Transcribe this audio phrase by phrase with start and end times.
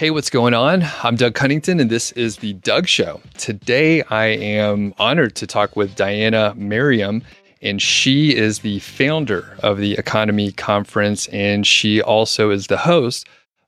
[0.00, 0.82] Hey, what's going on?
[1.02, 3.20] I'm Doug Cunnington, and this is The Doug Show.
[3.36, 7.22] Today, I am honored to talk with Diana Merriam,
[7.60, 13.26] and she is the founder of the Economi Conference, and she also is the host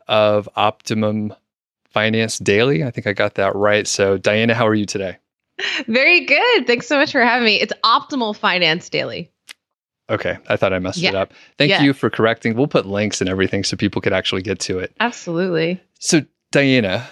[0.09, 1.35] of Optimum
[1.91, 2.83] Finance Daily.
[2.83, 3.87] I think I got that right.
[3.87, 5.19] So, Diana, how are you today?
[5.87, 6.67] Very good.
[6.67, 7.61] Thanks so much for having me.
[7.61, 9.31] It's Optimal Finance Daily.
[10.09, 11.11] Okay, I thought I messed yeah.
[11.11, 11.35] it up.
[11.59, 11.83] Thank yeah.
[11.83, 12.57] you for correcting.
[12.57, 14.95] We'll put links and everything so people could actually get to it.
[14.99, 15.79] Absolutely.
[16.05, 17.09] So, Diana,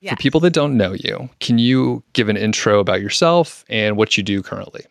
[0.00, 0.14] yes.
[0.14, 4.16] for people that don't know you, can you give an intro about yourself and what
[4.16, 4.86] you do currently?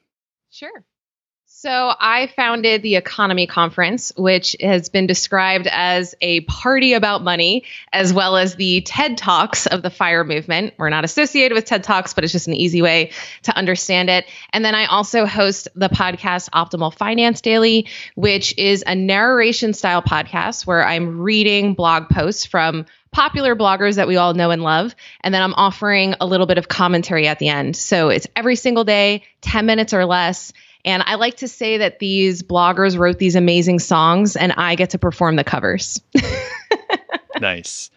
[0.52, 0.84] Sure.
[1.48, 7.64] So, I founded the Economi Conference, which has been described as a party about money,
[7.92, 10.76] as well as the TED Talks of the FIRE movement.
[10.78, 13.12] We're not associated with TED Talks, but it's just an easy way
[13.44, 14.26] to understand it.
[14.54, 20.04] And then I also host the podcast Optimal Finance Daily, which is a narration style
[20.04, 24.96] podcast where I'm reading blog posts from popular bloggers that we all know and love.
[25.22, 27.76] And then I'm offering a little bit of commentary at the end.
[27.76, 30.54] So it's every single day, 10 minutes or less.
[30.86, 34.92] And I like to say that these bloggers wrote these amazing songs and I get
[34.92, 36.02] to perform the covers.
[37.40, 37.92] nice.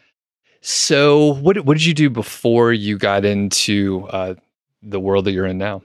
[0.61, 4.35] So, what, what did you do before you got into uh,
[4.83, 5.83] the world that you're in now?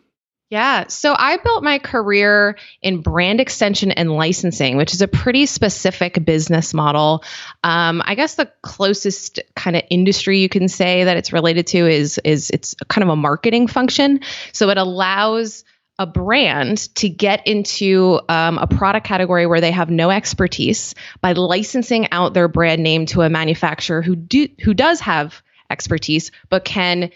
[0.50, 0.88] Yeah.
[0.88, 6.26] So I built my career in brand extension and licensing, which is a pretty specific
[6.26, 7.24] business model.
[7.64, 11.88] Um, I guess the closest kind of industry you can say that it's related to
[11.88, 14.22] is is it's kind of a marketing function.
[14.52, 15.64] So it allows
[16.00, 21.34] a brand to get into um, a product category where they have no expertise by
[21.34, 26.66] licensing out their brand name to a manufacturer who do who does have expertise but
[26.66, 27.12] can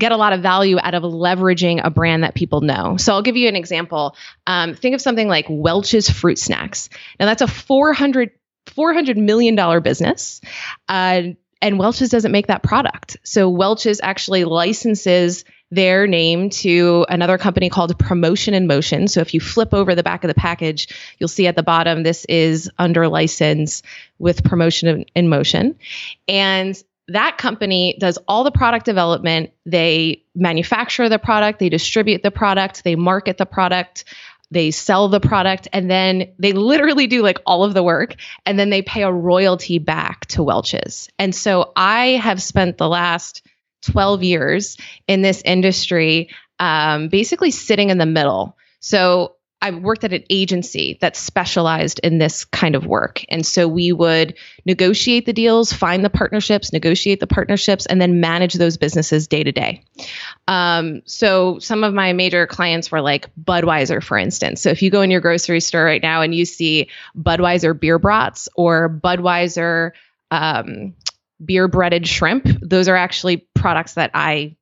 [0.00, 2.96] get a lot of value out of leveraging a brand that people know.
[2.96, 4.16] So I'll give you an example.
[4.46, 6.88] Um, think of something like Welch's Fruit Snacks.
[7.20, 8.32] Now that's a 400
[8.66, 10.40] $400 million business.
[10.88, 11.22] Uh,
[11.62, 13.16] and Welch's doesn't make that product.
[13.22, 19.06] So Welch's actually licenses their name to another company called Promotion in Motion.
[19.08, 22.02] So if you flip over the back of the package, you'll see at the bottom
[22.02, 23.82] this is under license
[24.18, 25.78] with Promotion in Motion.
[26.26, 26.80] And
[27.12, 29.50] that company does all the product development.
[29.66, 34.04] They manufacture the product, they distribute the product, they market the product,
[34.50, 38.14] they sell the product, and then they literally do like all of the work,
[38.46, 41.08] and then they pay a royalty back to Welch's.
[41.18, 43.42] And so I have spent the last
[43.82, 44.76] 12 years
[45.08, 48.56] in this industry, um, basically sitting in the middle.
[48.80, 53.22] So I worked at an agency that specialized in this kind of work.
[53.28, 58.20] And so we would negotiate the deals, find the partnerships, negotiate the partnerships, and then
[58.20, 59.84] manage those businesses day to day.
[60.48, 64.62] Um, so some of my major clients were like Budweiser, for instance.
[64.62, 67.98] So if you go in your grocery store right now and you see Budweiser beer
[67.98, 69.90] brats or Budweiser
[70.30, 70.94] um,
[71.44, 74.56] beer breaded shrimp, those are actually products that I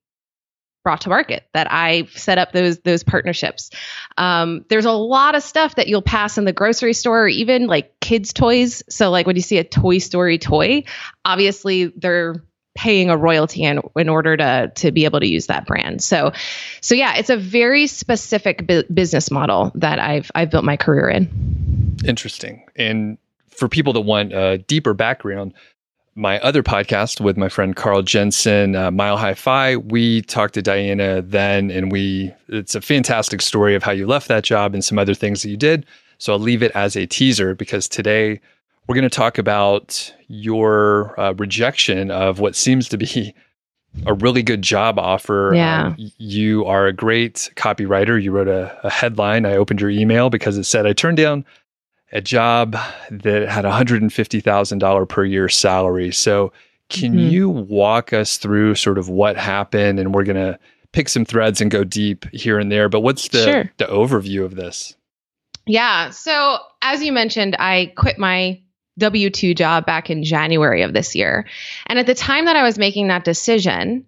[0.83, 3.69] brought to market that I set up those those partnerships.
[4.17, 7.67] Um, there's a lot of stuff that you'll pass in the grocery store or even
[7.67, 8.83] like kids toys.
[8.89, 10.83] So like when you see a Toy Story toy,
[11.25, 12.43] obviously they're
[12.75, 16.01] paying a royalty in, in order to to be able to use that brand.
[16.01, 16.31] So
[16.81, 21.09] so yeah, it's a very specific bu- business model that I've I've built my career
[21.09, 21.97] in.
[22.05, 22.63] Interesting.
[22.75, 23.17] And
[23.49, 25.53] for people that want a deeper background,
[26.19, 30.61] my other podcast with my friend Carl Jensen, uh, Mile High Fi, we talked to
[30.61, 34.83] Diana then, and we it's a fantastic story of how you left that job and
[34.83, 35.85] some other things that you did.
[36.17, 38.41] So I'll leave it as a teaser because today
[38.85, 43.33] we're going to talk about your uh, rejection of what seems to be
[44.05, 45.53] a really good job offer.
[45.55, 45.87] Yeah.
[45.87, 48.21] Um, you are a great copywriter.
[48.21, 49.45] You wrote a, a headline.
[49.45, 51.45] I opened your email because it said, I turned down
[52.11, 52.75] a job
[53.11, 56.11] that had $150,000 per year salary.
[56.11, 56.51] So,
[56.89, 57.29] can mm-hmm.
[57.29, 59.99] you walk us through sort of what happened?
[59.99, 60.57] And we're going to
[60.91, 62.89] pick some threads and go deep here and there.
[62.89, 63.71] But what's the, sure.
[63.77, 64.95] the overview of this?
[65.67, 66.09] Yeah.
[66.09, 68.59] So, as you mentioned, I quit my
[68.97, 71.47] W 2 job back in January of this year.
[71.85, 74.05] And at the time that I was making that decision,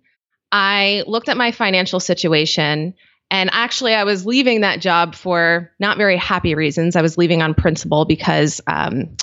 [0.51, 2.95] I looked at my financial situation
[3.31, 6.97] and actually, I was leaving that job for not very happy reasons.
[6.97, 9.15] I was leaving on principle because um,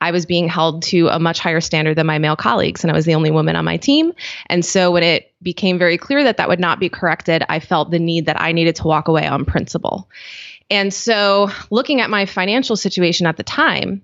[0.00, 2.94] I was being held to a much higher standard than my male colleagues, and I
[2.94, 4.12] was the only woman on my team.
[4.46, 7.90] And so, when it became very clear that that would not be corrected, I felt
[7.90, 10.08] the need that I needed to walk away on principle.
[10.70, 14.00] And so, looking at my financial situation at the time,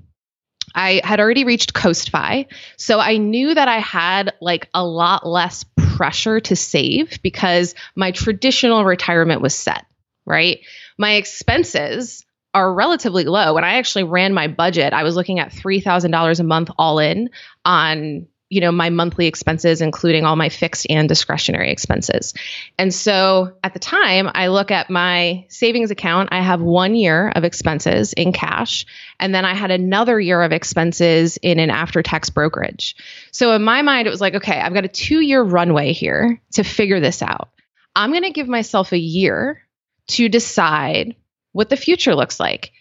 [0.74, 2.46] I had already reached CoastFi.
[2.76, 5.64] So I knew that I had like a lot less
[6.02, 9.86] pressure to save because my traditional retirement was set,
[10.26, 10.58] right?
[10.98, 13.54] My expenses are relatively low.
[13.54, 17.30] When I actually ran my budget, I was looking at $3,000 a month all in
[17.64, 22.34] on you know, my monthly expenses, including all my fixed and discretionary expenses.
[22.76, 26.28] And so at the time, I look at my savings account.
[26.32, 28.84] I have one year of expenses in cash,
[29.18, 32.94] and then I had another year of expenses in an after tax brokerage.
[33.30, 36.38] So in my mind, it was like, okay, I've got a two year runway here
[36.52, 37.48] to figure this out.
[37.96, 39.62] I'm going to give myself a year
[40.08, 41.16] to decide
[41.52, 42.72] what the future looks like.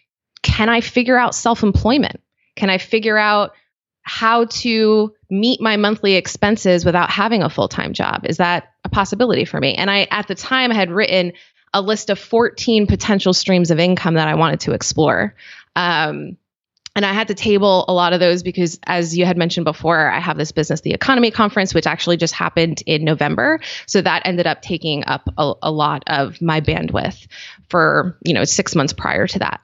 [0.44, 2.20] Can I figure out self employment?
[2.58, 3.54] Can I figure out
[4.12, 8.26] how to meet my monthly expenses without having a full time job?
[8.26, 9.76] Is that a possibility for me?
[9.76, 11.32] And I, at the time, had written
[11.74, 15.34] a list of 14 potential streams of income that I wanted to explore.
[15.78, 16.36] Um,
[16.94, 20.12] and I had to table a lot of those because, as you had mentioned before,
[20.12, 23.62] I have this business, the Economi conference, which actually just happened in November.
[23.86, 27.28] So that ended up taking up a, a lot of my bandwidth
[27.70, 29.62] for, you know, six months prior to that.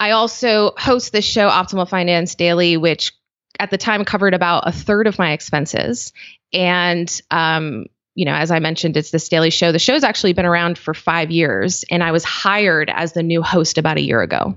[0.00, 3.12] I also host this show, Optimal Finance Daily, which
[3.58, 6.12] at the time covered about a third of my expenses.
[6.52, 9.72] And, um, you know, as I mentioned, it's this daily show.
[9.72, 13.42] The show's actually been around for five years, and I was hired as the new
[13.42, 14.56] host about a year ago.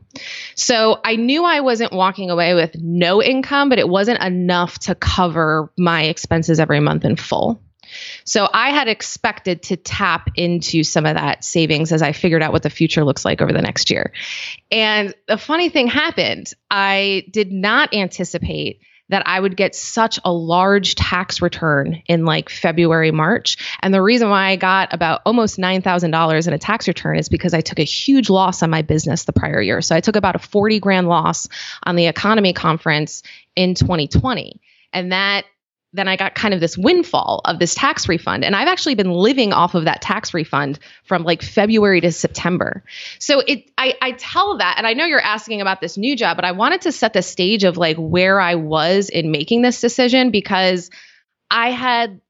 [0.55, 4.95] So I knew I wasn't walking away with no income, but it wasn't enough to
[4.95, 7.61] cover my expenses every month in full.
[8.23, 12.51] So I had expected to tap into some of that savings as I figured out
[12.51, 14.13] what the future looks like over the next year.
[14.71, 16.53] And the funny thing happened.
[16.69, 22.49] I did not anticipate that I would get such a large tax return in like
[22.49, 23.57] February, March.
[23.81, 27.53] And the reason why I got about almost $9,000 in a tax return is because
[27.53, 29.81] I took a huge loss on my business the prior year.
[29.81, 31.49] So I took about a 40 grand loss
[31.83, 33.23] on the Economi conference
[33.55, 34.61] in 2020.
[34.93, 35.45] And that
[35.93, 38.45] then I got kind of this windfall of this tax refund.
[38.45, 42.83] And I've actually been living off of that tax refund from like February to September.
[43.17, 46.37] So it I, I tell that, and I know you're asking about this new job,
[46.37, 49.81] but I wanted to set the stage of like where I was in making this
[49.81, 50.91] decision because
[51.49, 52.21] I had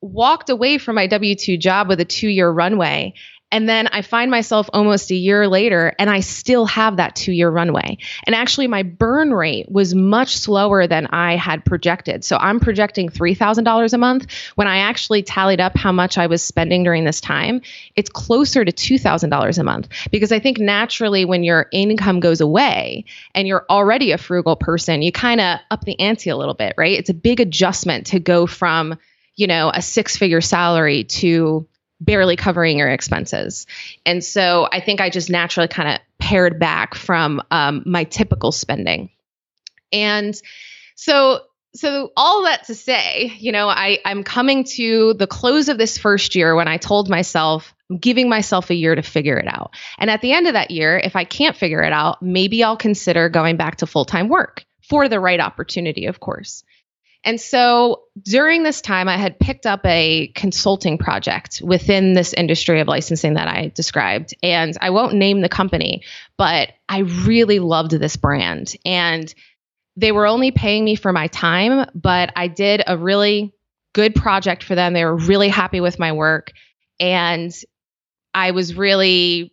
[0.00, 3.14] walked away from my W 2 job with a two year runway.
[3.54, 7.30] And then I find myself almost a year later and I still have that two
[7.30, 7.98] year runway.
[8.24, 12.24] And actually, my burn rate was much slower than I had projected.
[12.24, 14.26] So I'm projecting $3,000 a month.
[14.56, 17.62] When I actually tallied up how much I was spending during this time,
[17.94, 19.88] it's closer to $2,000 a month.
[20.10, 23.04] Because I think naturally, when your income goes away
[23.36, 26.74] and you're already a frugal person, you kind of up the ante a little bit,
[26.76, 26.98] right?
[26.98, 28.98] It's a big adjustment to go from,
[29.36, 31.68] you know, a six figure salary to
[32.04, 33.66] barely covering your expenses.
[34.04, 38.52] And so I think I just naturally kind of pared back from um, my typical
[38.52, 39.10] spending.
[39.92, 40.40] And
[40.94, 41.40] so
[41.76, 45.98] so all that to say, you know, I, I'm coming to the close of this
[45.98, 49.74] first year when I told myself, I'm giving myself a year to figure it out.
[49.98, 52.76] And at the end of that year, if I can't figure it out, maybe I'll
[52.76, 56.62] consider going back to full time work for the right opportunity, of course.
[57.24, 62.80] And so during this time, I had picked up a consulting project within this industry
[62.80, 64.34] of licensing that I described.
[64.42, 66.02] And I won't name the company,
[66.36, 68.76] but I really loved this brand.
[68.84, 69.34] And
[69.96, 73.54] they were only paying me for my time, but I did a really
[73.94, 74.92] good project for them.
[74.92, 76.52] They were really happy with my work.
[77.00, 77.52] And
[78.34, 79.52] I was really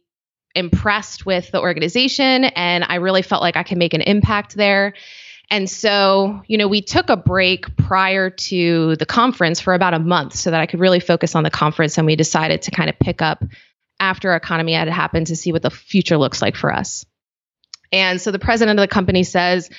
[0.55, 4.93] impressed with the organization and I really felt like I could make an impact there.
[5.51, 9.99] And so, you know, we took a break prior to the conference for about a
[9.99, 11.97] month so that I could really focus on the conference.
[11.97, 13.43] And we decided to kind of pick up
[13.99, 17.05] after Economi had happened to see what the future looks like for us.
[17.91, 19.69] And so the president of the company says,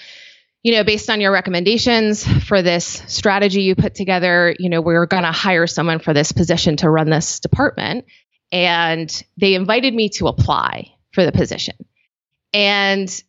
[0.63, 5.07] you know, based on your recommendations for this strategy you put together, you know, we're
[5.07, 8.05] going to hire someone for this position to run this department.
[8.53, 11.75] And they invited me to apply for the position.
[12.53, 13.23] And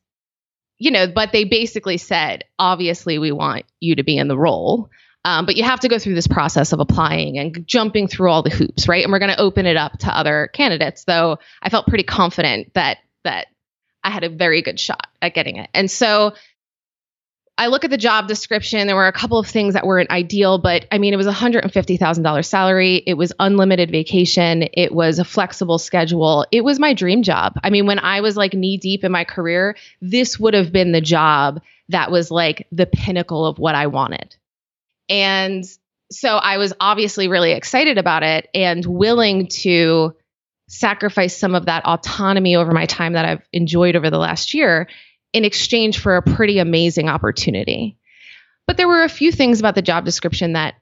[0.84, 4.90] you know, but they basically said, obviously, we want you to be in the role.
[5.24, 8.44] Um, but you have to go through this process of applying and jumping through all
[8.44, 9.02] the hoops, right?
[9.02, 11.06] And we're going to open it up to other candidates.
[11.06, 13.48] Though I felt pretty confident that that
[14.04, 15.70] I had a very good shot at getting it.
[15.74, 16.34] And so
[17.56, 18.88] I look at the job description.
[18.88, 21.32] There were a couple of things that weren't ideal, but I mean, it was a
[21.32, 23.04] $150,000 salary.
[23.06, 24.68] It was unlimited vacation.
[24.74, 26.48] It was a flexible schedule.
[26.52, 27.54] It was my dream job.
[27.64, 30.94] I mean, when I was like knee deep in my career, this would have been
[30.94, 34.36] the job that was like the pinnacle of what I wanted.
[35.08, 35.64] And
[36.12, 40.16] so I was obviously really excited about it and willing to
[40.70, 44.88] sacrifice some of that autonomy over my time that I've enjoyed over the last year
[45.34, 47.98] in exchange for a pretty amazing opportunity.
[48.68, 50.76] But there were a few things about the job description that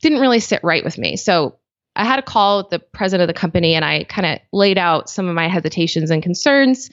[0.00, 1.16] didn't really sit right with me.
[1.16, 1.58] So
[1.94, 4.78] I had a call with the president of the company and I kind of laid
[4.78, 6.90] out some of my hesitations and concerns.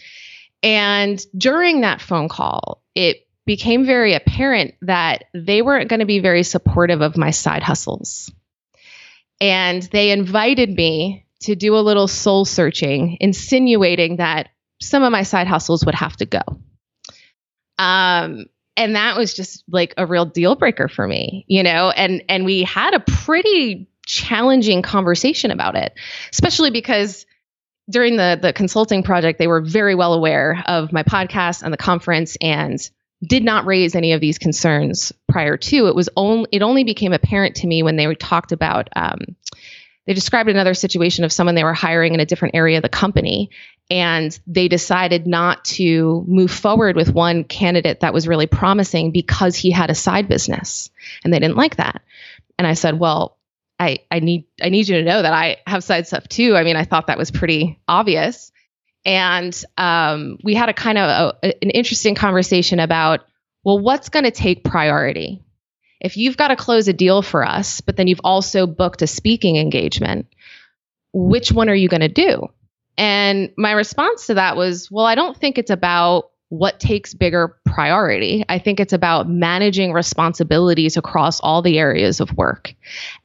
[0.61, 6.19] And during that phone call, it became very apparent that they weren't going to be
[6.19, 8.31] very supportive of my side hustles.
[9.39, 14.49] And they invited me to do a little soul searching, insinuating that
[14.81, 16.41] some of my side hustles would have to go.
[17.77, 18.45] Um,
[18.77, 22.45] and that was just like a real deal breaker for me, you know, and and
[22.45, 25.93] we had a pretty challenging conversation about it,
[26.31, 27.25] especially because
[27.89, 31.77] during the the consulting project they were very well aware of my podcast and the
[31.77, 32.89] conference and
[33.25, 35.87] did not raise any of these concerns prior to.
[35.87, 39.19] It was only it only became apparent to me when they talked about um,
[40.05, 42.89] they described another situation of someone they were hiring in a different area of the
[42.89, 43.49] company
[43.89, 49.55] and they decided not to move forward with one candidate that was really promising because
[49.55, 50.89] he had a side business
[51.23, 52.01] and they didn't like that.
[52.57, 53.37] And i said well
[53.79, 56.55] i i need i need you to know that i have side stuff too.
[56.55, 58.51] I mean i thought that was pretty obvious.
[59.07, 63.21] And um, we had a kind of a, an interesting conversation about
[63.63, 65.44] well what's going to take priority
[66.05, 69.07] if you've got to close a deal for us but then you've also booked a
[69.07, 70.27] speaking engagement
[71.13, 72.49] which one are you going to do
[72.97, 77.57] and my response to that was, well, I don't think it's about what takes bigger
[77.65, 78.45] priority.
[78.47, 82.73] I think it's about managing responsibilities across all the areas of work.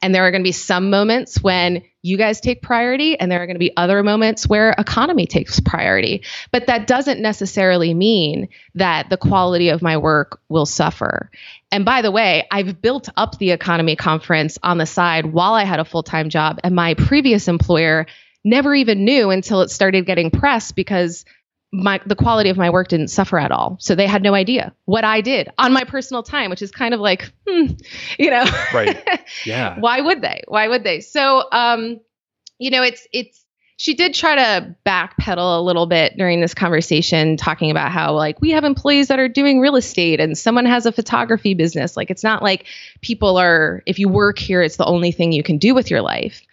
[0.01, 3.41] And there are going to be some moments when you guys take priority, and there
[3.41, 6.23] are going to be other moments where Economi takes priority.
[6.51, 11.29] But that doesn't necessarily mean that the quality of my work will suffer.
[11.71, 15.63] And by the way, I've built up the Economi conference on the side while I
[15.63, 18.07] had a full time job, and my previous employer
[18.43, 21.25] never even knew until it started getting press because
[21.71, 23.77] my the quality of my work didn't suffer at all.
[23.79, 26.93] So they had no idea what I did on my personal time, which is kind
[26.93, 27.67] of like, hmm,
[28.19, 29.21] you know, right?
[29.45, 29.79] Yeah.
[29.79, 30.43] Why would they?
[30.47, 30.99] Why would they?
[30.99, 31.99] So, um,
[32.59, 33.45] you know, it's it's
[33.77, 38.39] she did try to backpedal a little bit during this conversation, talking about how like
[38.39, 41.97] we have employees that are doing real estate and someone has a photography business.
[41.97, 42.67] Like it's not like
[43.01, 46.01] people are if you work here, it's the only thing you can do with your
[46.01, 46.43] life.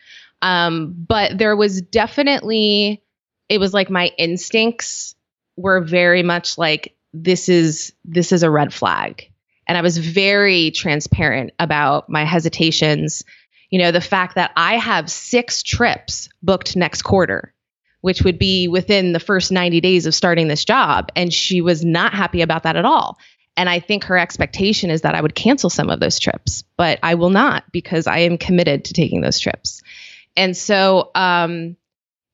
[0.41, 3.03] Um, but there was definitely,
[3.49, 5.15] it was like my instincts
[5.57, 9.31] were very much like, this is, this is a red flag.
[9.67, 13.25] And I was very transparent about my hesitations.
[13.71, 17.53] You know, the fact that I have six trips booked next quarter,
[18.01, 21.11] which would be within the first 90 days of starting this job.
[21.17, 23.19] And she was not happy about that at all.
[23.57, 27.01] And I think her expectation is that I would cancel some of those trips, but
[27.03, 29.83] I will not because I am committed to taking those trips.
[30.37, 31.77] And so um,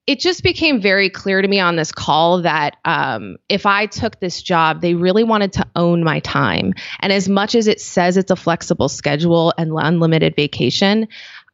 [0.07, 4.21] it just became very clear to me on this call that um, if I took
[4.21, 6.75] this job, they really wanted to own my time.
[7.01, 11.09] And as much as it says it's a flexible schedule and unlimited vacation,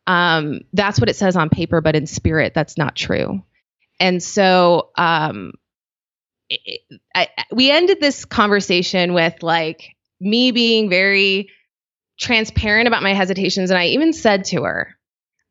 [0.08, 3.44] um, that's what it says on paper, but in spirit, that's not true.
[4.00, 5.52] And so um,
[6.48, 6.80] it,
[7.14, 11.50] I, we ended this conversation with like me being very
[12.18, 13.70] transparent about my hesitations.
[13.70, 14.96] And I even said to her,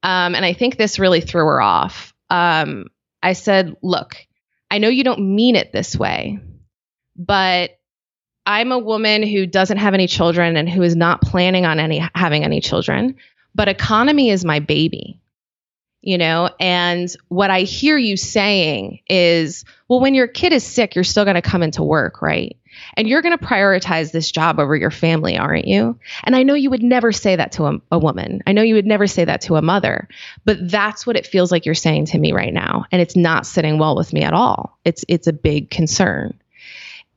[0.04, 2.14] um, and I think this really threw her off.
[2.30, 2.86] Um,
[3.22, 4.16] I said, Look,
[4.72, 6.40] I know you don't mean it this way,
[7.16, 7.72] but
[8.46, 12.08] I'm a woman who doesn't have any children and who is not planning on any
[12.16, 13.16] having any children,
[13.54, 15.20] but Economi is my baby.
[16.02, 20.96] You know, and what I hear you saying is, well, when your kid is sick,
[20.96, 22.58] you're still going to come into work, right?
[22.96, 25.98] And you're going to prioritize this job over your family, aren't you?
[26.24, 28.42] And I know you would never say that to a, a, woman.
[28.48, 30.08] I know you would never say that to a mother,
[30.46, 32.86] but that's what it feels like you're saying to me right now.
[32.92, 34.78] And it's not sitting well with me at all.
[34.86, 36.40] It's, it's a big concern.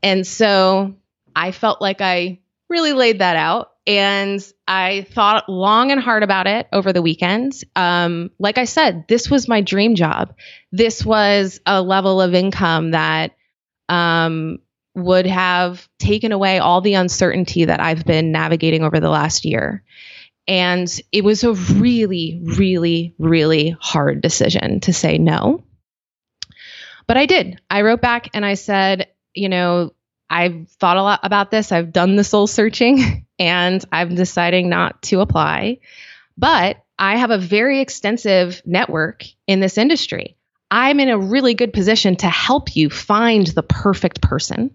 [0.02, 0.94] And so
[1.34, 3.70] I felt like I really laid that out.
[3.86, 7.52] And I thought long and hard about it over the weekend.
[7.74, 10.34] Um, like I said, this was my dream job.
[10.70, 13.32] This was a level of income that
[13.88, 14.58] um,
[14.94, 19.82] would have taken away all the uncertainty that I've been navigating over the last year.
[20.46, 25.64] And it was a really, really, really hard decision to say no.
[27.06, 27.60] But I did.
[27.70, 29.92] I wrote back and I said, you know,
[30.28, 31.72] I've thought a lot about this.
[31.72, 35.78] I've done the soul searching and I'm deciding not to apply.
[36.36, 40.36] But I have a very extensive network in this industry.
[40.70, 44.74] I'm in a really good position to help you find the perfect person.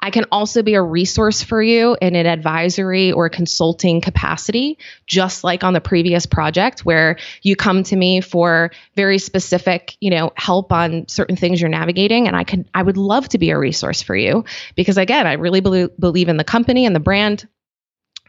[0.00, 5.44] I can also be a resource for you in an advisory or consulting capacity, just
[5.44, 10.32] like on the previous project where you come to me for very specific, you know,
[10.36, 13.58] help on certain things you're navigating and I could I would love to be a
[13.58, 14.44] resource for you
[14.74, 17.48] because again, I really be- believe in the company and the brand.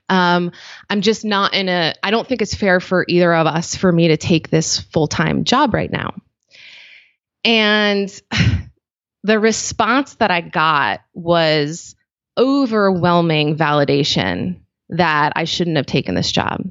[0.09, 0.53] Um,
[0.89, 3.91] I'm just not in a I don't think it's fair for either of us for
[3.91, 6.13] me to take this full-time job right now.
[7.43, 8.09] And
[9.27, 11.95] the response that I got was
[12.37, 16.63] overwhelming validation that I shouldn't have taken this job.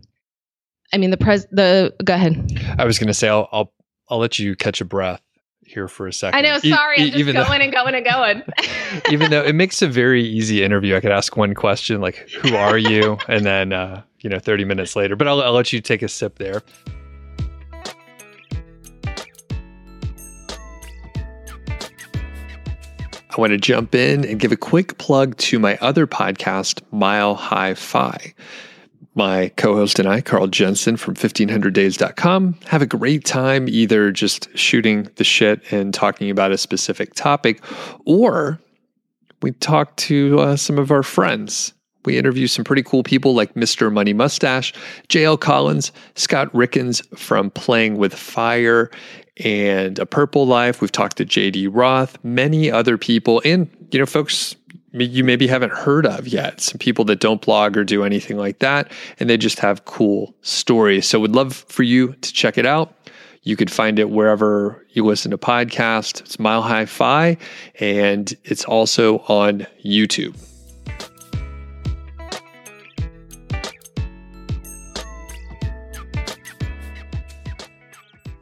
[0.92, 2.58] I mean, the pres the go ahead.
[2.78, 3.72] I was going to say I'll, I'll
[4.08, 5.20] I'll let you catch a breath
[5.60, 6.38] here for a second.
[6.38, 6.58] I know.
[6.58, 8.42] Sorry, e- I'm just even going though, and going and going.
[9.10, 12.56] even though it makes a very easy interview, I could ask one question like, "Who
[12.56, 15.14] are you?" and then uh, you know, 30 minutes later.
[15.14, 16.62] But I'll, I'll let you take a sip there.
[23.36, 27.34] I want to jump in and give a quick plug to my other podcast, Mile
[27.34, 28.32] High Fi.
[29.14, 34.56] My co host and I, Carl Jensen from 1500days.com, have a great time either just
[34.56, 37.62] shooting the shit and talking about a specific topic,
[38.06, 38.58] or
[39.42, 41.74] we talk to uh, some of our friends.
[42.06, 43.92] We interview some pretty cool people like Mr.
[43.92, 44.72] Money Mustache,
[45.08, 48.90] JL Collins, Scott Rieckens from Playing with Fire,
[49.38, 50.80] and A Purple Life.
[50.80, 54.56] We've talked to JD Roth, many other people, and you know, folks
[54.92, 56.60] you maybe haven't heard of yet.
[56.60, 58.90] Some people that don't blog or do anything like that,
[59.20, 61.06] and they just have cool stories.
[61.06, 62.94] So, would love for you to check it out.
[63.42, 66.20] You could find it wherever you listen to podcasts.
[66.20, 67.36] It's Mile High Fi,
[67.78, 70.36] and it's also on YouTube.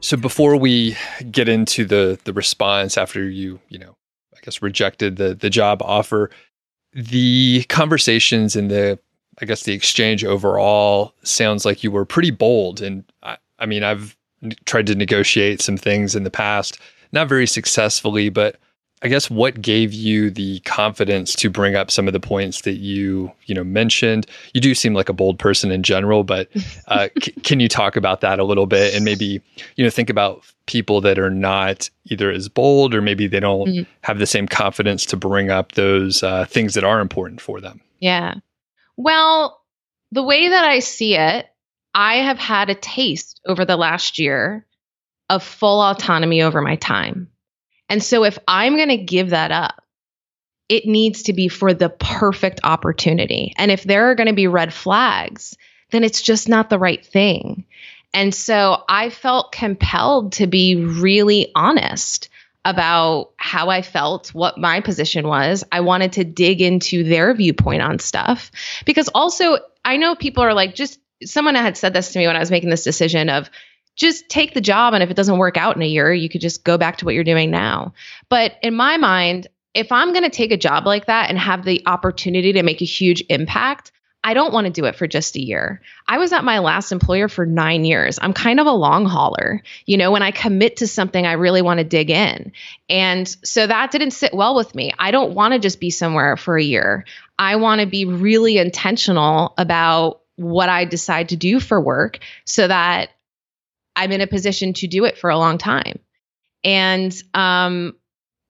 [0.05, 0.95] So before we
[1.31, 3.95] get into the the response after you, you know,
[4.35, 6.29] I guess rejected the the job offer,
[6.93, 8.99] the conversations and the
[9.41, 12.83] I guess the exchange overall sounds like you were pretty bold.
[12.83, 14.15] And I, I mean I've
[14.65, 16.77] tried to negotiate some things in the past,
[17.11, 18.57] not very successfully, but
[19.01, 22.77] I guess what gave you the confidence to bring up some of the points that
[22.77, 24.25] you you know mentioned?
[24.53, 26.49] You do seem like a bold person in general, but
[26.87, 29.41] uh, c- can you talk about that a little bit and maybe
[29.75, 33.67] you know think about people that are not either as bold or maybe they don't
[33.67, 33.91] mm-hmm.
[34.01, 37.81] have the same confidence to bring up those uh, things that are important for them?
[37.99, 38.35] Yeah.
[38.97, 39.61] Well,
[40.11, 41.47] the way that I see it,
[41.93, 44.65] I have had a taste over the last year
[45.29, 47.29] of full autonomy over my time.
[47.89, 49.81] And so if I'm going to give that up,
[50.67, 53.53] it needs to be for the perfect opportunity.
[53.57, 55.55] And if there are going to be red flags,
[55.91, 57.65] then it's just not the right thing.
[58.13, 62.29] And so I felt compelled to be really honest
[62.63, 65.63] about how I felt, what my position was.
[65.71, 68.51] I wanted to dig into their viewpoint on stuff
[68.85, 72.35] because also I know people are like, just someone had said this to me when
[72.35, 73.51] I was making this decision of,
[73.95, 76.41] just take the job and if it doesn't work out in a year you could
[76.41, 77.93] just go back to what you're doing now.
[78.29, 81.63] But in my mind if i'm going to take a job like that and have
[81.63, 83.91] the opportunity to make a huge impact
[84.23, 85.81] i don't want to do it for just a year.
[86.07, 88.17] I was at my last employer for nine years.
[88.19, 89.61] I'm kind of a long hauler.
[89.85, 92.53] You know when i commit to something i really want to dig in.
[92.89, 94.93] And so that didn't sit well with me.
[94.97, 97.05] I don't want to just be somewhere for a year.
[97.37, 102.67] I want to be really intentional about what I decide to do for work so
[102.67, 103.09] that
[103.95, 105.99] I'm in a position to do it for a long time.
[106.63, 107.95] And um,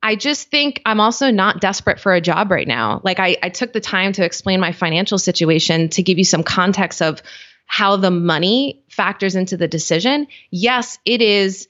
[0.01, 3.01] I just think I'm also not desperate for a job right now.
[3.03, 6.43] Like I, I took the time to explain my financial situation to give you some
[6.43, 7.21] context of
[7.65, 10.27] how the money factors into the decision.
[10.51, 11.67] Yes, it is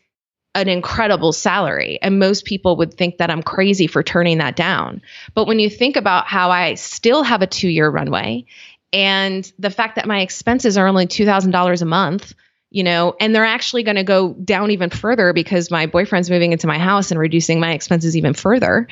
[0.53, 1.99] an incredible salary.
[2.01, 5.01] And most people would think that I'm crazy for turning that down.
[5.33, 8.45] But when you think about how I still have a two year runway
[8.93, 12.33] and the fact that my expenses are only $2,000 a month,
[12.75, 16.51] you know, and they're actually going to go down even further because my boyfriend's moving
[16.51, 18.89] into my house and reducing my expenses even further.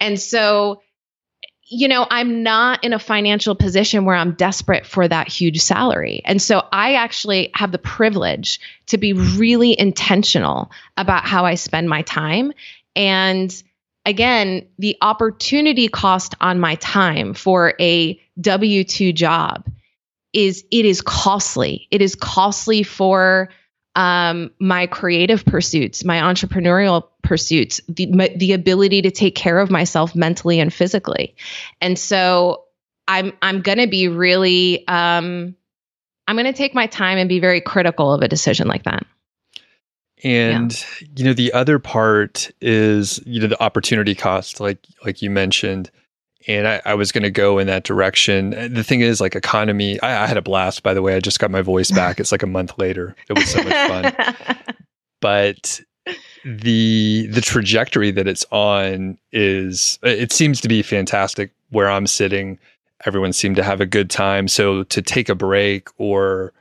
[0.00, 0.80] And so,
[1.68, 6.22] you know, I'm not in a financial position where I'm desperate for that huge salary.
[6.24, 11.90] And so I actually have the privilege to be really intentional about how I spend
[11.90, 12.54] my time.
[12.94, 13.54] And
[14.06, 19.66] again, the opportunity cost on my time for a W 2 job
[20.36, 21.88] is it is costly.
[21.90, 23.48] It is costly for
[23.94, 30.14] um, my creative pursuits, my entrepreneurial pursuits, the the ability to take care of myself
[30.14, 31.34] mentally and physically.
[31.80, 32.64] And so
[33.08, 35.56] I'm I'm going to be really um,
[36.28, 39.06] I'm going to take my time and be very critical of a decision like that.
[40.22, 41.08] And yeah.
[41.16, 45.90] you know the other part is you know the opportunity cost like like you mentioned
[46.46, 48.50] and I, I was going to go in that direction.
[48.72, 50.82] The thing is, like Economi, I, I, had a blast.
[50.82, 52.20] By the way, I just got my voice back.
[52.20, 53.16] It's like a month later.
[53.28, 54.56] It was so much fun.
[55.20, 55.80] but
[56.44, 61.50] the the trajectory that it's on is it seems to be fantastic.
[61.70, 62.58] Where I'm sitting,
[63.04, 64.46] everyone seemed to have a good time.
[64.46, 66.52] So to take a break or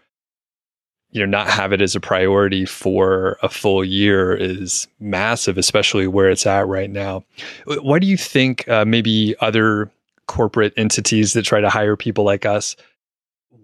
[1.16, 6.08] you know not have it as a priority for a full year is massive especially
[6.08, 7.24] where it's at right now
[7.66, 9.90] why do you think uh, maybe other
[10.28, 12.76] corporate entities that try to hire people like us,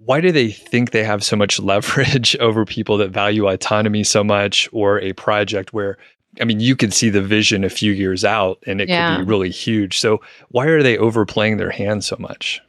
[0.06, 4.24] why do they think they have so much leverage over people that value autonomy so
[4.24, 5.98] much or a project where
[6.40, 9.18] I mean, you can see the vision a few years out and it yeah.
[9.18, 10.00] could be really huge.
[10.00, 12.62] So, why are they overplaying their hand so much?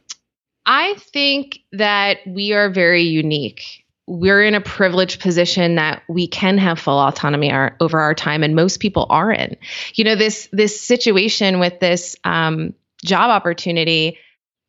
[0.65, 3.82] I think that we are very unique.
[4.05, 8.43] We're in a privileged position that we can have full autonomy our, over our time,
[8.43, 9.57] and most people aren't.
[9.93, 14.17] You know, this this situation with this um, job opportunity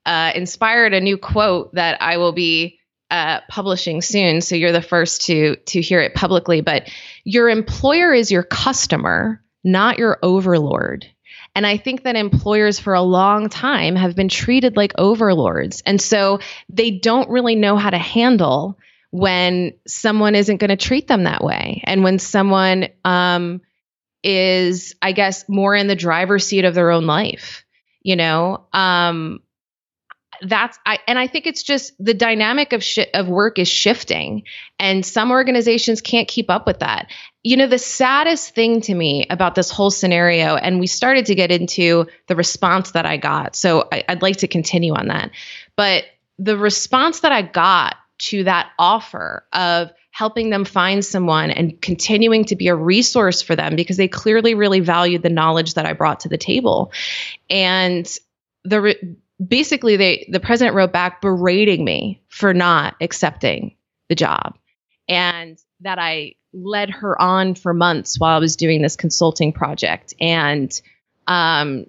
[0.07, 2.79] uh, inspired a new quote that I will be
[3.11, 6.61] uh, publishing soon, so you're the first to to hear it publicly.
[6.61, 6.91] But
[7.25, 11.07] your employer is your customer, not your overlord.
[11.57, 16.01] And I think that employers for a long time have been treated like overlords, and
[16.01, 18.79] so they don't really know how to handle
[19.15, 23.61] when someone isn't going to treat them that way, and when someone um,
[24.25, 27.65] is, I guess, more in the driver's seat of their own life.
[28.03, 29.39] You know, um,
[30.43, 34.43] that's I and I think it's just the dynamic of sh- of work is shifting
[34.81, 37.07] and some organizations can't keep up with that.
[37.45, 41.37] You know, the saddest thing to me about this whole scenario and we started to
[41.37, 43.55] get into the response that I got.
[43.55, 45.31] So I, I'd like to continue on that.
[45.77, 46.03] But
[46.37, 52.45] the response that I got to that offer of helping them find someone and continuing
[52.45, 55.93] to be a resource for them because they clearly really valued the knowledge that I
[55.93, 56.93] brought to the table.
[57.51, 58.07] And
[58.65, 63.77] the re- basically they the president wrote back berating me for not accepting
[64.09, 64.57] the job
[65.09, 70.15] and that I led her on for months while I was doing this consulting project
[70.21, 70.81] and
[71.27, 71.87] um,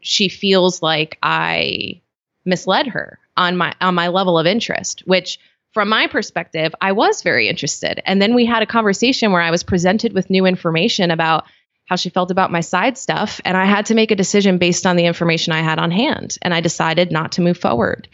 [0.00, 2.02] she feels like I
[2.44, 5.38] misled her on my on my level of interest which
[5.72, 9.50] from my perspective I was very interested and then we had a conversation where I
[9.50, 11.44] was presented with new information about
[11.88, 13.40] how she felt about my side stuff.
[13.46, 16.36] And I had to make a decision based on the information I had on hand.
[16.42, 18.08] And I decided not to move forward.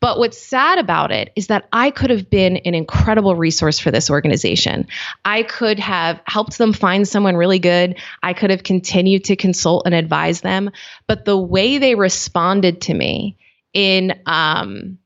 [0.00, 3.92] But what's sad about it is that I could have been an incredible resource for
[3.92, 4.88] this organization.
[5.24, 7.96] I could have helped them find someone really good.
[8.24, 10.72] I could have continued to consult and advise them.
[11.06, 13.38] But the way they responded to me
[13.72, 14.98] in, um,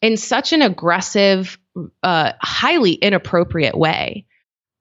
[0.00, 1.58] in such an aggressive,
[2.02, 4.26] uh, highly inappropriate way,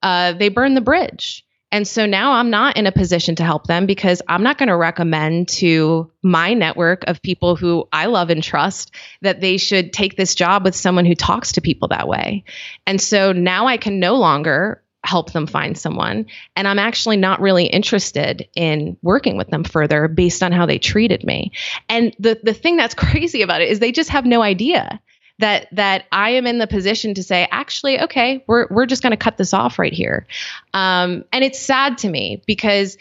[0.02, 1.46] uh, they burned the bridge.
[1.72, 4.70] And so now I'm not in a position to help them because I'm not going
[4.70, 9.92] to recommend to my network of people who I love and trust that they should
[9.92, 12.46] take this job with someone who talks to people that way.
[12.88, 16.26] And so now I can no longer help them find someone.
[16.56, 20.80] And I'm actually not really interested in working with them further based on how they
[20.80, 21.52] treated me.
[21.90, 25.00] And the, the thing that's crazy about it is they just have no idea
[25.40, 29.12] that that I am in the position to say, actually, okay, we're we're just going
[29.12, 30.28] to cut this off right here.
[30.74, 32.98] Um, and it's sad to me because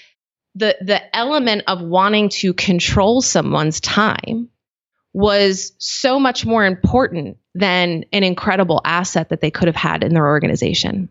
[0.55, 4.49] the the element of wanting to control someone's time
[5.13, 10.13] was so much more important than an incredible asset that they could have had in
[10.13, 11.09] their organization.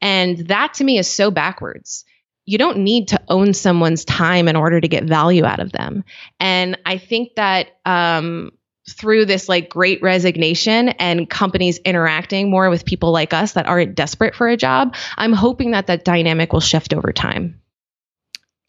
[0.00, 2.04] And that to me is so backwards.
[2.46, 6.04] You don't need to own someone's time in order to get value out of them.
[6.40, 8.50] And I think that um,
[8.88, 13.94] through this like great resignation and companies interacting more with people like us that aren't
[13.94, 17.60] desperate for a job, I'm hoping that that dynamic will shift over time.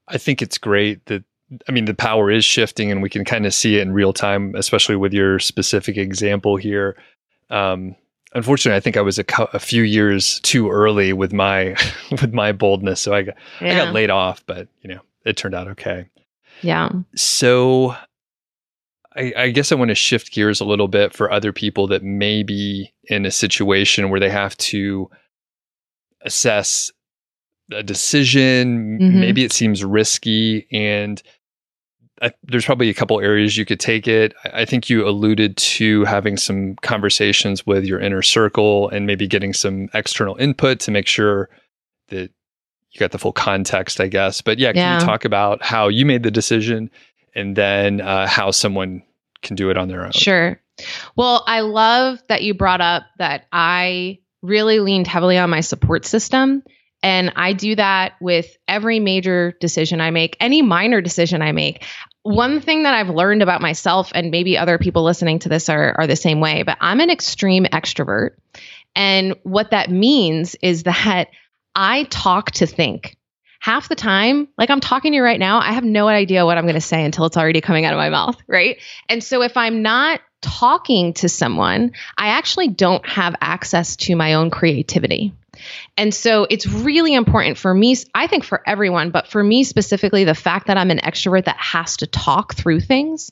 [0.07, 1.23] I think it's great that
[1.67, 4.13] I mean the power is shifting and we can kind of see it in real
[4.13, 6.97] time, especially with your specific example here.
[7.49, 7.95] Um,
[8.33, 11.75] unfortunately, I think I was a, a, few years too early with my
[12.11, 13.73] with my boldness, so I got yeah.
[13.73, 16.07] I got laid off, but you know it turned out okay.
[16.61, 16.89] Yeah.
[17.15, 17.95] So
[19.15, 22.03] I, I, guess I want to shift gears a little bit for other people that
[22.03, 25.09] may be in a situation where they have to
[26.21, 26.91] assess
[27.71, 28.99] a decision.
[28.99, 29.19] Mm-hmm.
[29.19, 31.21] Maybe it seems risky, and
[32.21, 34.33] I, there's probably a couple areas you could take it.
[34.53, 39.53] I, think you alluded to having some conversations with your inner circle and maybe getting
[39.53, 41.49] some external input to make sure
[42.09, 42.29] that
[42.91, 44.41] you got the full context, I guess.
[44.41, 44.99] But yeah, can yeah.
[44.99, 46.91] you talk about how you made the decision?
[47.35, 49.03] and then uh, how someone
[49.41, 50.11] can do it on their own.
[50.11, 50.59] Sure.
[51.15, 56.05] Well, I love that you brought up that I really leaned heavily on my support
[56.05, 56.63] system.
[57.03, 61.83] And I do that with every major decision I make, any minor decision I make.
[62.23, 65.95] One thing that I've learned about myself, and maybe other people listening to this are,
[65.97, 68.31] are the same way, but I'm an extreme extrovert.
[68.95, 71.29] And what that means is that
[71.73, 73.17] I talk to think
[73.59, 76.57] half the time, like I'm talking to you right now, I have no idea what
[76.57, 78.77] I'm going to say until it's already coming out of my mouth, right?
[79.07, 84.33] And so if I'm not talking to someone, I actually don't have access to my
[84.33, 85.33] own creativity.
[85.97, 90.23] And so it's really important for me, I think for everyone, but for me specifically,
[90.23, 93.31] the fact that I'm an extrovert that has to talk through things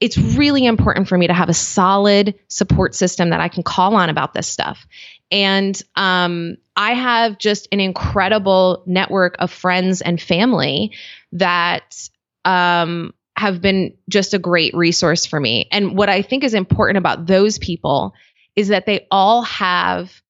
[0.00, 3.96] it's really important for me to have a solid support system that I can call
[3.96, 4.86] on about this stuff.
[5.30, 10.92] And um, I have just an incredible network of friends and family
[11.32, 12.08] that
[12.44, 15.66] um, have been just a great resource for me.
[15.72, 18.12] And what I think is important about those people
[18.54, 20.22] is that they all have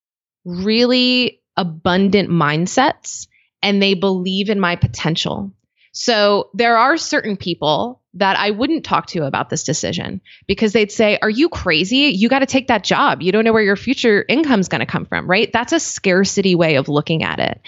[0.47, 3.27] really abundant mindsets
[3.61, 5.51] and they believe in my potential.
[5.91, 10.91] So there are certain people that I wouldn't talk to about this decision because they'd
[10.91, 12.13] say, Are you crazy?
[12.15, 13.21] You got to take that job.
[13.21, 15.51] You don't know where your future income is going to come from, right?
[15.51, 17.61] That's a scarcity way of looking at it.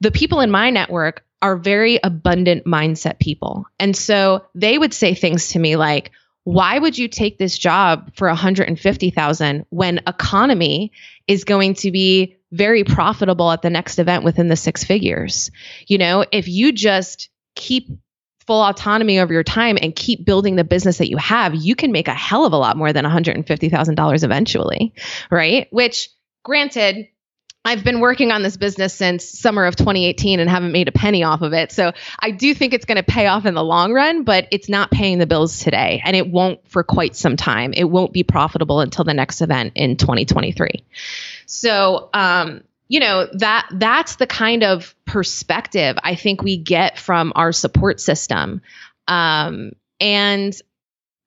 [0.00, 3.66] The people in my network are very abundant mindset people.
[3.78, 6.10] And so they would say things to me like,
[6.46, 10.90] why would you take this job for 150,000 when Economi
[11.26, 15.50] is going to be very profitable at the next event within the six figures?
[15.88, 17.88] You know, if you just keep
[18.46, 21.90] full autonomy over your time and keep building the business that you have, you can
[21.90, 24.94] make a hell of a lot more than $150,000 eventually,
[25.32, 25.66] right?
[25.72, 26.10] Which
[26.44, 27.08] granted,
[27.66, 31.24] I've been working on this business since summer of 2018 and haven't made a penny
[31.24, 31.72] off of it.
[31.72, 34.68] So I do think it's going to pay off in the long run, but it's
[34.68, 37.72] not paying the bills today and it won't for quite some time.
[37.72, 40.84] It won't be profitable until the next event in 2023.
[41.46, 47.32] So, um, you know that that's the kind of perspective I think we get from
[47.34, 48.62] our support system,
[49.08, 50.56] um, and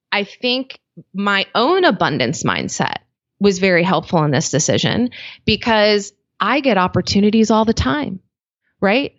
[0.10, 0.80] I think
[1.14, 3.00] my own abundance mindset
[3.42, 5.10] was very helpful in this decision
[5.46, 8.20] because I get opportunities all the time,
[8.82, 9.14] right?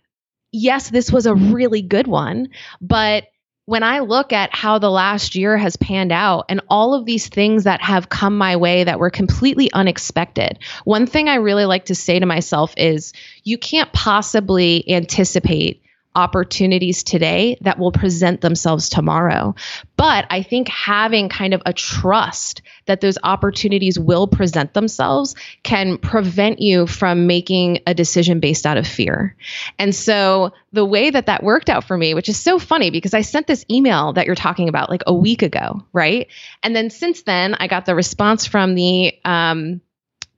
[0.53, 2.49] Yes, this was a really good one,
[2.81, 3.25] but
[3.67, 7.29] when I look at how the last year has panned out and all of these
[7.29, 11.85] things that have come my way that were completely unexpected, one thing I really like
[11.85, 13.13] to say to myself is
[13.45, 15.85] you can't possibly anticipate
[16.17, 19.55] opportunities today that will present themselves tomorrow.
[19.97, 25.99] But I think having kind of a trust that those opportunities will present themselves can
[25.99, 29.37] prevent you from making a decision based out of fear.
[29.79, 33.15] And so the way that that worked out for me, which is so funny because
[33.15, 36.27] I sent this email that you're talking about like a week ago, right?
[36.63, 39.81] And then since then, I got the response from the um,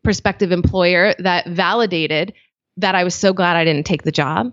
[0.03, 2.35] prospective employer that validated
[2.79, 4.53] that I was so glad I didn't take the job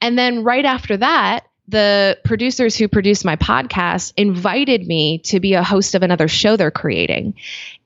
[0.00, 5.54] and then right after that, the producers who produced my podcast invited me to be
[5.54, 7.34] a host of another show they're creating.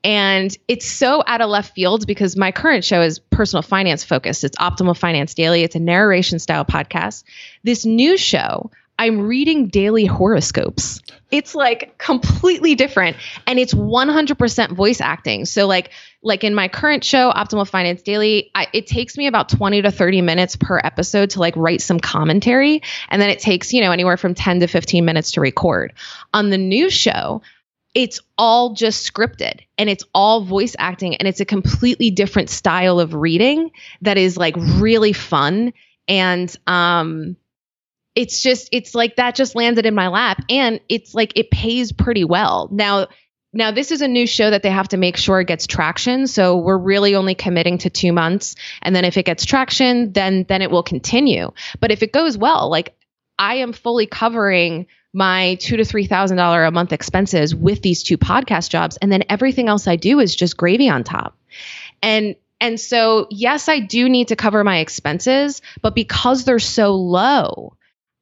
[0.03, 4.43] And it's so out of left field because my current show is personal finance focused.
[4.43, 5.63] It's Optimal Finance Daily.
[5.63, 7.23] It's a narration style podcast.
[7.63, 8.69] This new show,
[8.99, 11.01] I'm reading daily horoscopes.
[11.31, 13.15] It's like completely different
[13.47, 15.45] and it's 100% voice acting.
[15.45, 19.47] So like like in my current show Optimal Finance Daily, I, it takes me about
[19.47, 23.71] 20 to 30 minutes per episode to like write some commentary and then it takes,
[23.71, 25.93] you know, anywhere from 10 to 15 minutes to record.
[26.33, 27.41] On the new show,
[27.95, 32.99] it's all just scripted and it's all voice acting and it's a completely different style
[32.99, 35.71] of reading that is like really fun
[36.09, 37.37] and um
[38.19, 41.93] it's just it's like that just landed in my lap and it's like it pays
[41.93, 42.67] pretty well.
[42.69, 43.07] Now
[43.53, 46.27] now this is a new show that they have to make sure it gets traction
[46.27, 50.45] so we're really only committing to two months and then if it gets traction then
[50.49, 51.51] then it will continue.
[51.79, 52.93] But if it goes well like
[53.37, 58.03] i am fully covering my two to three thousand dollar a month expenses with these
[58.03, 61.37] two podcast jobs and then everything else i do is just gravy on top.
[62.01, 66.95] And and so yes i do need to cover my expenses but because they're so
[66.95, 67.77] low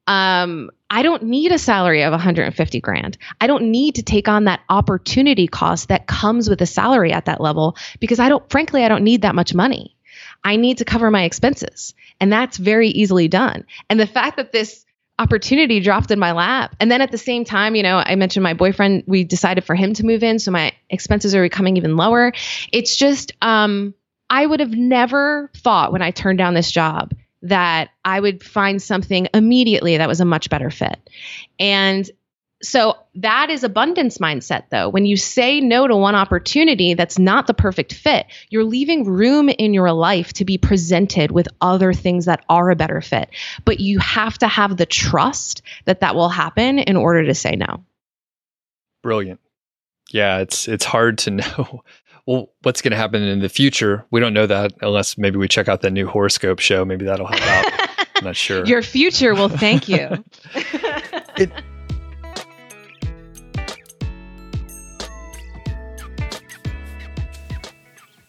[0.08, 3.18] um, I don't need a salary of 150 grand.
[3.42, 7.26] I don't need to take on that opportunity cost that comes with a salary at
[7.26, 9.96] that level because I don't, frankly, I don't need that much money.
[10.44, 11.94] I need to cover my expenses.
[12.22, 13.66] And that's very easily done.
[13.90, 14.86] And the fact that this
[15.20, 16.76] opportunity dropped in my lap.
[16.80, 19.76] And then at the same time, you know, I mentioned my boyfriend, we decided for
[19.76, 20.40] him to move in.
[20.40, 22.34] So my expenses are becoming even lower.
[22.72, 23.96] It's just, um,
[24.30, 27.14] I would have never thought when I turned down this job
[27.48, 30.98] that I would find something immediately that was a much better fit.
[31.60, 32.10] And
[32.62, 34.90] so that is abundance mindset though.
[34.90, 39.50] When you say no to one opportunity that's not the perfect fit, you're leaving room
[39.50, 43.30] in your life to be presented with other things that are a better fit.
[43.64, 47.56] But you have to have the trust that that will happen in order to say
[47.56, 47.84] no.
[49.04, 49.40] Brilliant.
[50.12, 51.84] Yeah, it's it's hard to know
[52.28, 54.06] well, what's going to happen in the future?
[54.12, 56.84] We don't know that unless maybe we check out the new horoscope show.
[56.84, 57.90] Maybe that'll help out.
[58.18, 58.66] I'm not sure.
[58.68, 60.24] Your future will thank you.
[61.38, 61.50] it,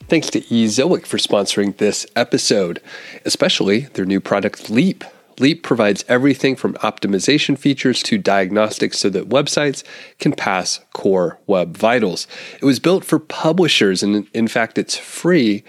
[0.08, 2.80] Thanks to Ezoic for sponsoring this episode,
[3.26, 5.04] especially their new product Leap.
[5.40, 9.84] Leap provides everything from optimization features to diagnostics so that websites
[10.18, 12.26] can pass core web vitals.
[12.60, 15.64] It was built for publishers, and in fact, it's free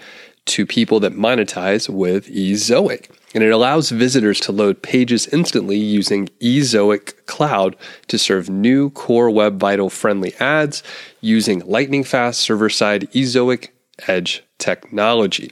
[0.46, 3.10] to people that monetize with Ezoic.
[3.32, 7.76] And it allows visitors to load pages instantly using Ezoic Cloud
[8.08, 10.82] to serve new core web vital friendly ads
[11.20, 13.68] using lightning fast server side Ezoic
[14.06, 15.50] Edge technology.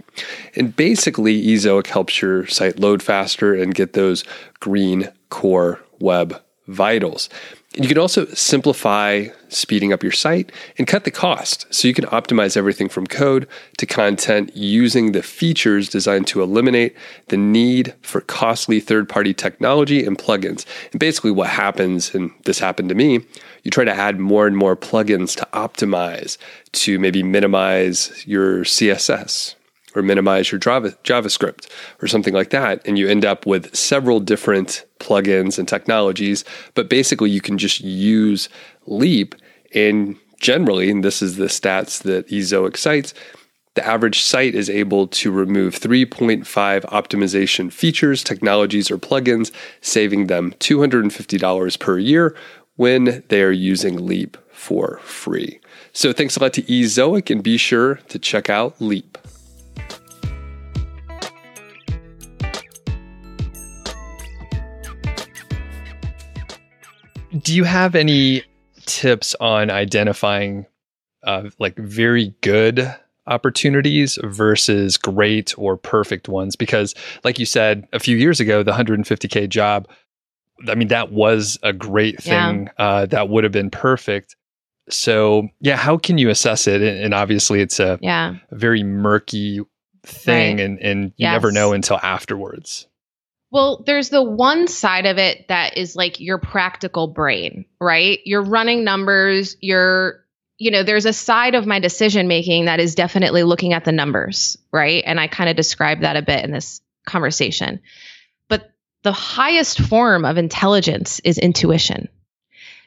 [0.55, 4.25] And basically, Ezoic helps your site load faster and get those
[4.61, 7.29] green core web vitals.
[7.75, 11.67] You can also simplify speeding up your site and cut the cost.
[11.73, 16.97] So you can optimize everything from code to content using the features designed to eliminate
[17.29, 20.65] the need for costly third party technology and plugins.
[20.93, 23.21] And basically, what happens, and this happened to me,
[23.63, 26.39] you try to add more and more plugins to optimize,
[26.73, 29.57] to maybe minimize your CSS
[29.95, 31.69] or minimize your Java, JavaScript
[32.03, 32.87] or something like that.
[32.87, 36.45] And you end up with several different plugins and technologies.
[36.75, 38.49] But basically, you can just use
[38.87, 39.35] Leap.
[39.75, 43.15] And generally, and this is the stats that Ezoic cites,
[43.75, 50.53] the average site is able to remove 3.5 optimization features, technologies, or plugins, saving them
[50.59, 52.35] $250 per year
[52.75, 55.61] when they are using Leap for free.
[55.93, 59.17] So thanks a lot to Ezoic and be sure to check out Leap.
[67.39, 68.43] Do you have any
[68.87, 70.67] tips on identifying
[71.23, 72.95] uh, like very good
[73.27, 76.57] opportunities versus great or perfect ones?
[76.57, 79.89] Because, like you said a few years ago, the 150K job,
[80.69, 82.71] I mean, that was a great thing.
[82.79, 82.85] Yeah.
[82.85, 84.35] Uh, that would have been perfect.
[84.89, 86.81] So, yeah, how can you assess it?
[86.81, 88.37] And, and obviously, it's a, yeah.
[88.51, 89.61] very murky
[90.03, 90.65] thing, right.
[90.65, 91.35] and, and you yes.
[91.35, 92.88] never know until afterwards.
[93.51, 98.21] Well, there's the one side of it that is like your practical brain, right?
[98.25, 100.25] You're running numbers, you're
[100.59, 103.93] you know, there's a side of my decision making that is definitely looking at the
[103.93, 105.05] numbers, right?
[105.07, 107.81] And I kind of described that a bit in this conversation.
[108.49, 108.73] But
[109.05, 112.09] the highest form of intelligence is intuition.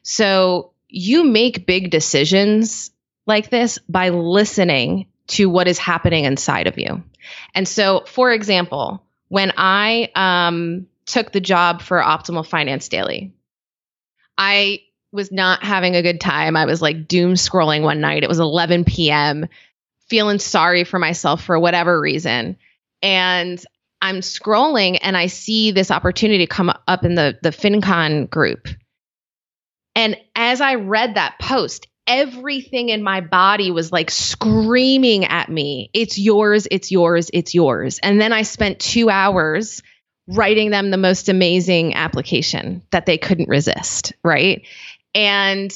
[0.04, 2.92] So you make big decisions
[3.26, 7.04] like this by listening to what is happening inside of you.
[7.56, 13.32] And so, for example, when I um, took the job for Optimal Finance Daily.
[14.38, 14.82] I
[15.14, 16.58] was not having a good time.
[16.58, 18.24] I was like doom scrolling one night.
[18.24, 19.48] It was 11 p.m.,
[20.10, 22.58] feeling sorry for myself for whatever reason.
[23.02, 23.64] And
[24.02, 28.68] I'm scrolling and I see this opportunity come up in the, the FinCon group.
[29.96, 35.90] And as I read that post, everything in my body was like screaming at me,
[35.94, 38.00] It's yours, it's yours, it's yours.
[38.04, 39.82] And then I spent two hours
[40.28, 44.14] writing them the most amazing application that they couldn't resist.
[44.24, 44.68] Right.
[45.16, 45.72] And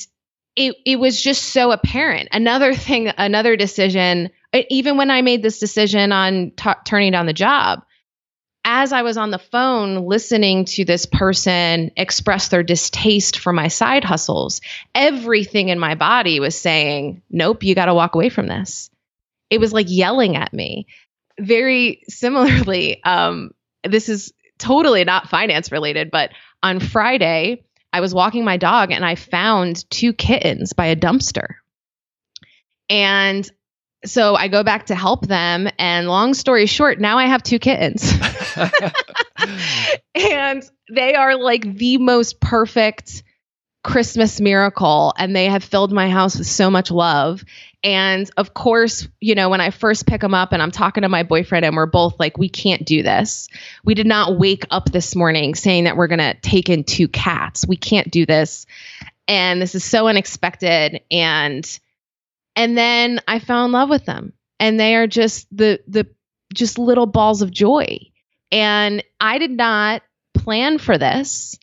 [0.55, 2.29] it, it was just so apparent.
[2.31, 7.33] Another thing, another decision, even when I made this decision on t- turning down the
[7.33, 7.83] job,
[8.65, 13.67] as I was on the phone listening to this person express their distaste for my
[13.67, 14.59] side hustles,
[14.95, 18.89] everything in my body was saying, Nope, you got to walk away from this.
[19.51, 20.87] It was like yelling at me.
[21.39, 23.51] Very similarly, um,
[23.83, 26.31] this is totally not finance related, but
[26.63, 31.55] on Friday, I was walking my dog and I found two kittens by a dumpster.
[32.89, 33.49] And
[34.05, 35.69] so I go back to help them.
[35.77, 38.11] And long story short, now I have two kittens.
[40.15, 43.23] and they are like the most perfect
[43.83, 45.13] Christmas miracle.
[45.17, 47.43] And they have filled my house with so much love.
[47.83, 51.09] And of course, you know, when I first pick them up and I'm talking to
[51.09, 53.47] my boyfriend and we're both like, we can't do this.
[53.83, 57.07] We did not wake up this morning saying that we're going to take in two
[57.07, 57.67] cats.
[57.67, 58.65] We can't do this.
[59.27, 61.01] And this is so unexpected.
[61.11, 61.79] And
[62.55, 66.07] and then I fell in love with them and they are just the the
[66.53, 67.99] just little balls of joy
[68.51, 70.01] and I did not
[70.33, 71.57] plan for this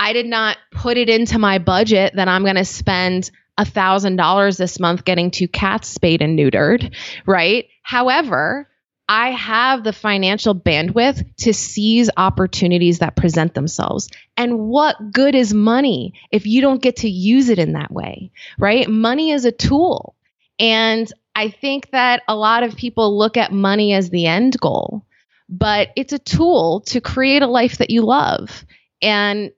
[0.00, 4.16] I did not put it into my budget that I'm going to spend a thousand
[4.16, 6.94] dollars this month getting two cats spayed and neutered
[7.26, 8.68] right however
[9.08, 14.08] I have the financial bandwidth to seize opportunities that present themselves.
[14.36, 18.30] And what good is money if you don't get to use it in that way,
[18.58, 18.88] right?
[18.88, 20.14] Money is a tool.
[20.58, 25.04] And I think that a lot of people look at money as the end goal,
[25.48, 28.64] but it's a tool to create a life that you love.
[29.02, 29.50] And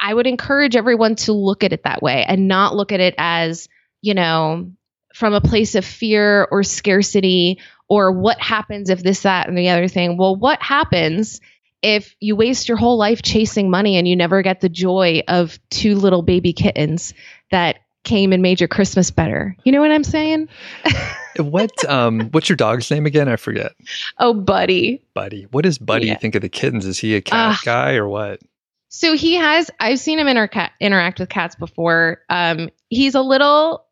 [0.00, 3.14] I would encourage everyone to look at it that way and not look at it
[3.18, 3.68] as,
[4.00, 4.70] you know,
[5.14, 9.70] from a place of fear or scarcity or what happens if this, that, and the
[9.70, 10.16] other thing.
[10.16, 11.40] Well, what happens
[11.82, 15.58] if you waste your whole life chasing money and you never get the joy of
[15.70, 17.14] two little baby kittens
[17.50, 17.78] that
[18.08, 19.54] came and made your Christmas better.
[19.64, 20.48] You know what I'm saying?
[21.38, 23.28] what um what's your dog's name again?
[23.28, 23.72] I forget.
[24.18, 25.02] Oh, Buddy.
[25.14, 25.44] Buddy.
[25.50, 26.16] What does Buddy Yeah.
[26.18, 26.86] think of the kittens?
[26.86, 27.60] Is he a cat Ah.
[27.64, 28.40] guy or what?
[28.88, 32.22] So he has I've seen him interca- interact with cats before.
[32.28, 33.84] Um he's a little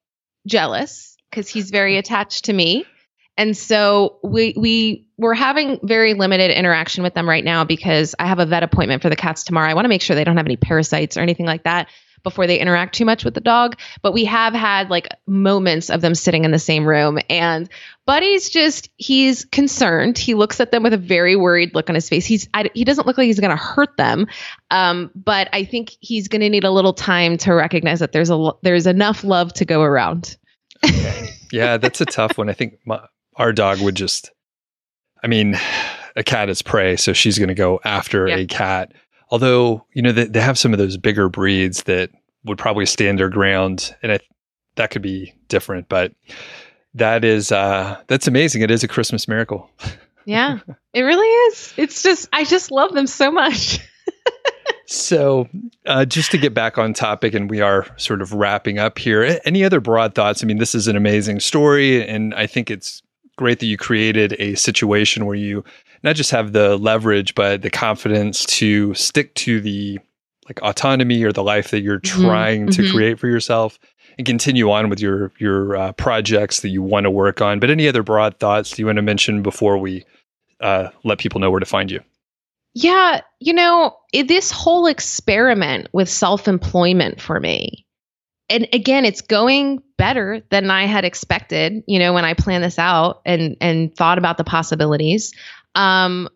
[0.46, 2.84] jealous cuz he's very attached to me.
[3.38, 8.26] And so we we we're having very limited interaction with them right now because I
[8.26, 9.68] have a vet appointment for the cats tomorrow.
[9.70, 11.88] I want to make sure they don't have any parasites or anything like that
[12.26, 16.00] before they interact too much with the dog, but we have had like moments of
[16.00, 17.68] them sitting in the same room and
[18.04, 20.18] Buddy's just he's concerned.
[20.18, 22.26] He looks at them with a very worried look on his face.
[22.26, 24.26] He's I, he doesn't look like he's going to hurt them.
[24.72, 28.30] Um, but I think he's going to need a little time to recognize that there's
[28.30, 30.36] a there's enough love to go around.
[31.52, 32.48] Yeah, that's a tough one.
[32.48, 33.00] I think my,
[33.36, 34.32] our dog would just,
[35.22, 35.56] I mean,
[36.16, 38.36] a cat is prey, so she's going to go after Yeah.
[38.36, 38.92] a cat.
[39.30, 42.10] Although, you know, they, they have some of those bigger breeds that
[42.44, 44.18] would probably stand their ground, and I,
[44.76, 45.88] that could be different.
[45.88, 46.12] But
[46.94, 48.62] that is, uh, that's amazing.
[48.62, 49.70] It is a Christmas miracle.
[50.28, 50.58] Yeah,
[50.92, 51.72] it really is.
[51.76, 53.78] It's just I just love them so much.
[54.86, 55.48] So,
[55.84, 59.40] uh, just to get back on topic, and we are sort of wrapping up here.
[59.44, 60.42] Any other broad thoughts?
[60.42, 63.02] I mean, this is an amazing story, and I think it's
[63.36, 65.64] great that you created a situation where you
[66.06, 69.98] not just have the leverage, but the confidence to stick to the
[70.48, 72.90] like autonomy or the life that you're Mhm, trying to mhm.
[72.92, 73.78] create for yourself,
[74.16, 77.58] and continue on with your your uh, projects that you want to work on.
[77.58, 80.04] But any other broad thoughts do you want to mention before we
[80.60, 82.00] uh, let people know where to find you?
[82.74, 87.84] Yeah, you know, it, this whole experiment with self employment for me,
[88.48, 91.82] and again, it's going better than I had expected.
[91.88, 95.32] You know, when I planned this out and and thought about the possibilities,
[95.76, 96.28] um,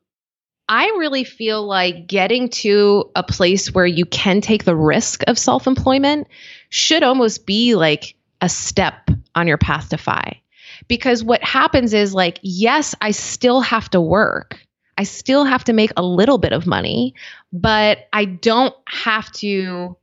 [0.68, 5.36] I really feel like getting to a place where you can take the risk of
[5.36, 6.28] self employment
[6.68, 10.40] should almost be like a step on your path to FI.
[10.86, 14.60] Because what happens is like, yes, I still have to work.
[14.96, 17.14] I still have to make a little bit of money,
[17.52, 19.96] but I don't have to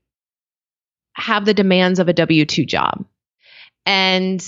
[1.14, 3.06] have the demands of a W2 job.
[3.86, 4.44] And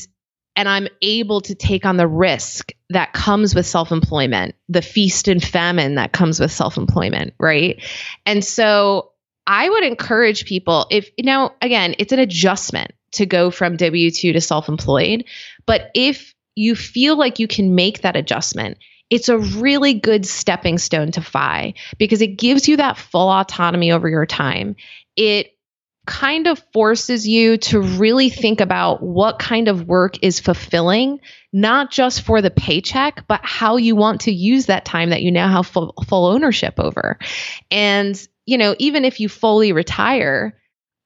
[0.55, 5.43] and I'm able to take on the risk that comes with self-employment, the feast and
[5.43, 7.81] famine that comes with self-employment, right?
[8.25, 9.11] And so
[9.47, 14.41] I would encourage people if now again, it's an adjustment to go from W2 to
[14.41, 15.25] self-employed,
[15.65, 18.77] but if you feel like you can make that adjustment,
[19.09, 23.91] it's a really good stepping stone to FI because it gives you that full autonomy
[23.91, 24.75] over your time.
[25.15, 25.51] It
[26.05, 31.19] kind of forces you to really think about what kind of work is fulfilling,
[31.53, 35.31] not just for the paycheck, but how you want to use that time that you
[35.31, 37.19] now have full, full ownership over.
[37.69, 40.59] And, you know, even if you fully retire,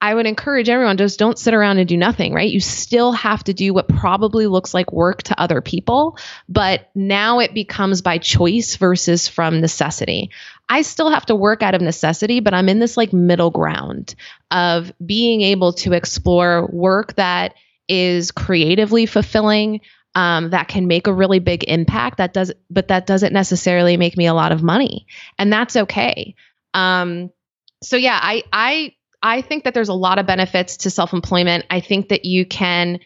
[0.04, 2.52] I would encourage everyone just don't sit around and do nothing, right?
[2.52, 6.18] You still have to do what probably looks like work to other people,
[6.50, 10.32] but now it becomes by choice versus from necessity.
[10.70, 14.16] I still have to work out of necessity, but I'm in this like middle ground
[14.50, 17.56] of being able to explore work that
[17.88, 19.82] is creatively fulfilling,
[20.16, 22.18] um, that can make a really big impact.
[22.18, 25.06] That does, but that doesn't necessarily make me a lot of money,
[25.38, 26.36] and that's okay.
[26.74, 27.32] Um,
[27.84, 31.66] so yeah, I I I think that there's a lot of benefits to self-employment.
[31.70, 33.00] I think that you can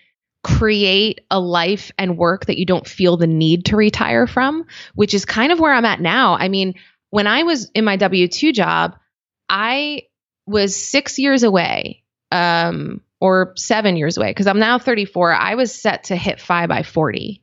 [0.43, 5.13] create a life and work that you don't feel the need to retire from, which
[5.13, 6.35] is kind of where I'm at now.
[6.35, 6.75] I mean,
[7.17, 8.95] when I was in my W 2 job,
[9.49, 10.03] I
[10.45, 15.33] was six years away, um, or seven years away, because I'm now 34.
[15.33, 17.41] I was set to hit five by 40.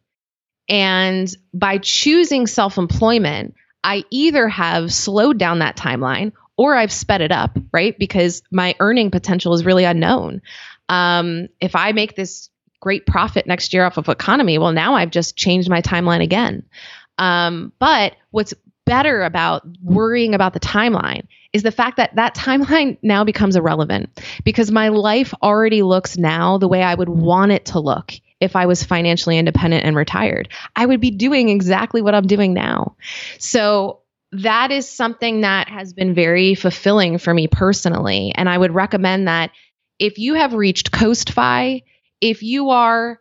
[0.69, 7.21] And by choosing self employment, I either have slowed down that timeline or I've sped
[7.21, 7.99] it up, right?
[7.99, 10.41] Because my earning potential is really unknown.
[10.89, 12.49] Um, if I make this
[12.81, 16.63] great profit next year off of Economi, well, now I've just changed my timeline again.
[17.19, 18.55] Um, but what's
[18.87, 24.21] better about worrying about the timeline is the fact that that timeline now becomes irrelevant
[24.45, 28.57] because my life already looks now the way I would want it to look if
[28.57, 30.49] I was financially independent and retired.
[30.77, 32.97] I would be doing exactly what I'm doing now.
[33.39, 34.01] So
[34.33, 38.33] that is something that has been very fulfilling for me personally.
[38.35, 39.53] And I would recommend that
[39.99, 41.83] if you have reached Coast Fi,
[42.21, 43.21] if you are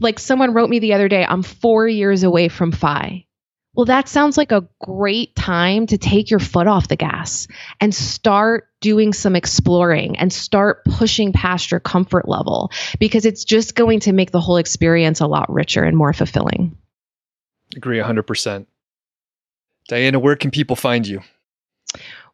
[0.00, 3.26] like someone wrote me the other day, I'm four years away from Fi.
[3.74, 7.46] Well, that sounds like a great time to take your foot off the gas
[7.80, 13.76] and start doing some exploring and start pushing past your comfort level because it's just
[13.76, 16.76] going to make the whole experience a lot richer and more fulfilling.
[17.76, 18.66] Agree 100%.
[19.88, 21.20] Diana, where can people find you?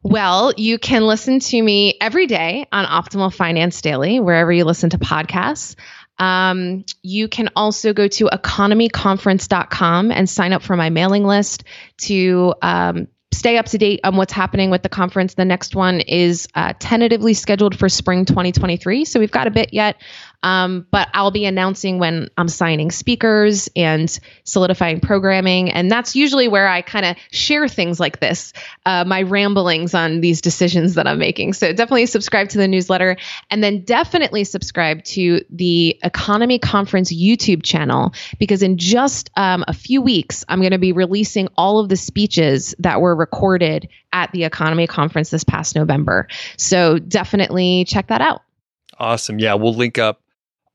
[0.03, 4.91] Well, you can listen to me every day on Optimal Finance Daily, wherever you listen
[4.91, 5.75] to podcasts.
[6.19, 11.63] Um, you can also go to economiconference.com and sign up for my mailing list
[12.01, 15.35] to um, stay up to date on what's happening with the conference.
[15.35, 19.05] The next one is uh, tentatively scheduled for spring 2023.
[19.05, 19.97] So we've got a bit yet.
[20.43, 25.71] Um, but I'll be announcing when I'm signing speakers and solidifying programming.
[25.71, 28.53] And that's usually where I kind of share things like this,
[28.85, 31.53] uh, my ramblings on these decisions that I'm making.
[31.53, 33.17] So definitely subscribe to the newsletter
[33.49, 39.73] and then definitely subscribe to the Economi Conference YouTube channel because in just um, a
[39.73, 44.31] few weeks, I'm going to be releasing all of the speeches that were recorded at
[44.31, 46.27] the Economi Conference this past November.
[46.57, 48.41] So definitely check that out.
[48.99, 49.39] Awesome.
[49.39, 50.21] Yeah, we'll link up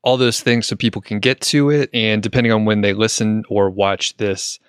[0.03, 1.89] all those things so people can get to it.
[1.93, 4.59] And depending on when they listen or watch this,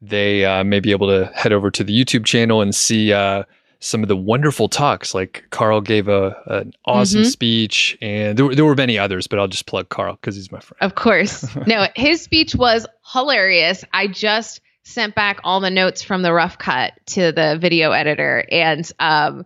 [0.00, 3.44] they uh, may be able to head over to the YouTube channel and see uh,
[3.80, 5.14] some of the wonderful talks.
[5.14, 7.28] Like Carl gave a an awesome mm-hmm.
[7.28, 10.60] speech, and there, there were many others, but I'll just plug Carl because he's my
[10.60, 10.78] friend.
[10.80, 13.84] Of course, no, his speech was hilarious.
[13.92, 18.44] I just sent back all the notes from the rough cut to the video editor,
[18.50, 19.44] and um,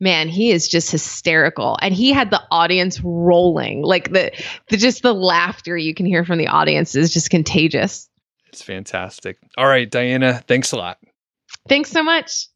[0.00, 1.78] man, he is just hysterical.
[1.82, 3.82] And he had the audience rolling.
[3.82, 4.32] Like the,
[4.68, 8.08] the just the laughter you can hear from the audience is just contagious.
[8.48, 9.38] It's fantastic.
[9.56, 10.98] All right, Diana, thanks a lot.
[11.68, 12.48] Thanks so much.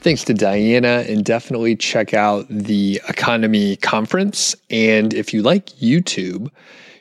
[0.00, 4.54] Thanks to Diana, and definitely check out the Economi Conference.
[4.68, 6.50] And if you like YouTube,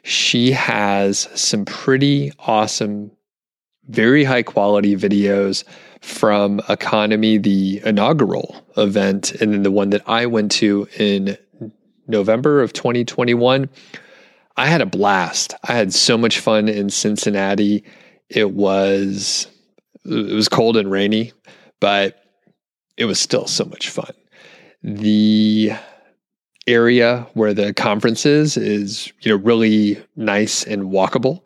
[0.04, 3.12] she has some pretty awesome,
[3.88, 5.64] very high quality videos
[6.02, 11.38] from Economi, the inaugural event, and then the one that I went to in
[12.08, 13.70] November of 2021.
[14.58, 15.56] I had a blast.
[15.64, 17.84] I had so much fun in Cincinnati.
[18.30, 19.48] It was
[20.06, 21.32] it was cold and rainy,
[21.80, 22.22] but
[22.98, 24.12] it was still so much fun.
[24.84, 25.72] The
[26.68, 31.42] area where the conference is is you know really nice and walkable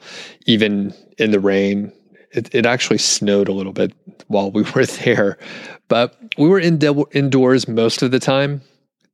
[0.45, 1.91] even in the rain.
[2.31, 3.93] It, it actually snowed a little bit
[4.27, 5.37] while we were there
[5.87, 8.61] but we were in de- indoors most of the time.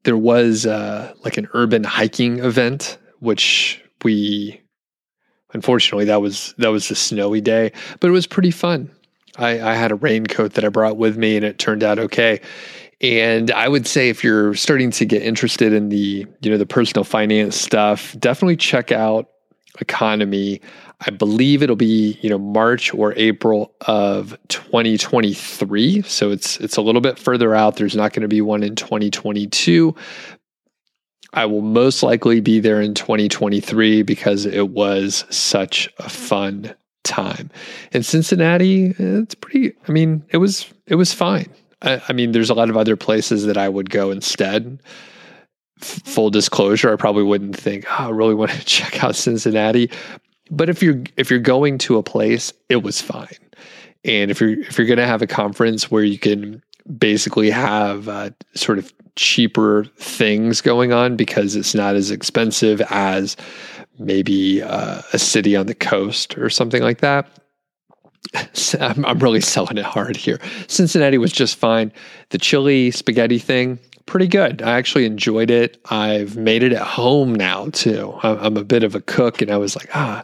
[0.04, 4.60] There was uh, like an urban hiking event which we
[5.54, 8.92] unfortunately that was that was a snowy day but it was pretty fun.
[9.38, 12.40] I, I had a raincoat that i brought with me and it turned out okay
[13.02, 16.66] and I would say if you're starting to get interested in the, you know, the
[16.66, 19.30] personal finance stuff, definitely check out
[19.80, 20.62] Economi.
[21.06, 26.04] I believe it'll be, you know, March or April of 2023.
[26.04, 27.76] So it's it's a little bit further out.
[27.76, 29.96] There's not going to be one in 2022.
[31.34, 36.74] I will most likely be there in 2023 because it was such a fun
[37.04, 37.50] time.
[37.92, 41.52] In Cincinnati, eh, it's pretty I mean, it was it was fine.
[41.84, 44.82] I, I mean, there's a lot of other places that I would go instead.
[45.82, 49.92] F- full disclosure, I probably wouldn't think, oh, I really want to check out Cincinnati.
[50.50, 53.28] But if you're if you're going to a place, it was fine.
[54.06, 56.62] And if you're if you're going to have a conference where you can
[56.98, 63.38] basically have uh, sort of cheaper things going on because it's not as expensive as
[64.00, 67.30] maybe uh, a city on the coast or something like that,
[68.80, 70.40] I'm, I'm really selling it hard here.
[70.68, 71.92] Cincinnati was just fine.
[72.30, 74.62] The chili spaghetti thing, pretty good.
[74.62, 75.80] I actually enjoyed it.
[75.90, 78.18] I've made it at home now too.
[78.24, 80.24] I'm a bit of a cook, and I was like, ah,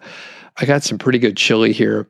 [0.58, 2.08] I got some pretty good chili here.